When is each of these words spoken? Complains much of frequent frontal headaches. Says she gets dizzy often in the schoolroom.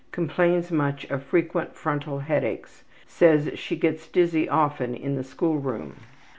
Complains 0.11 0.71
much 0.71 1.05
of 1.11 1.21
frequent 1.21 1.75
frontal 1.75 2.21
headaches. 2.21 2.83
Says 3.05 3.51
she 3.53 3.75
gets 3.75 4.07
dizzy 4.07 4.49
often 4.49 4.95
in 4.95 5.13
the 5.13 5.23
schoolroom. 5.23 5.95